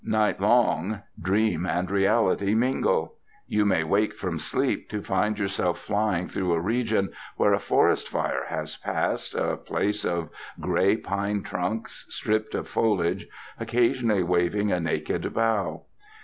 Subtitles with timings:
[0.03, 3.17] Night long, dream and reality mingle.
[3.45, 8.09] You may wake from sleep to find yourself flying through a region where a forest
[8.09, 10.29] fire has passed, a place of
[10.59, 13.27] grey pine trunks, stripped of foliage,
[13.59, 15.83] occasionally waving a naked bough.